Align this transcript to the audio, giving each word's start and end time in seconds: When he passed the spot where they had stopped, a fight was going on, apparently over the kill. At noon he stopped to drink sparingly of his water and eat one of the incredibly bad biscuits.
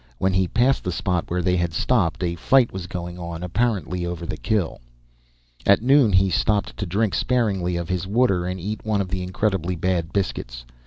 When 0.17 0.33
he 0.33 0.47
passed 0.47 0.83
the 0.83 0.91
spot 0.91 1.25
where 1.27 1.43
they 1.43 1.55
had 1.57 1.73
stopped, 1.73 2.23
a 2.23 2.33
fight 2.33 2.73
was 2.73 2.87
going 2.87 3.19
on, 3.19 3.43
apparently 3.43 4.03
over 4.03 4.25
the 4.25 4.35
kill. 4.35 4.81
At 5.63 5.83
noon 5.83 6.11
he 6.11 6.31
stopped 6.31 6.75
to 6.77 6.87
drink 6.87 7.13
sparingly 7.13 7.75
of 7.75 7.87
his 7.87 8.07
water 8.07 8.47
and 8.47 8.59
eat 8.59 8.83
one 8.83 9.01
of 9.01 9.09
the 9.09 9.21
incredibly 9.21 9.75
bad 9.75 10.11
biscuits. 10.11 10.65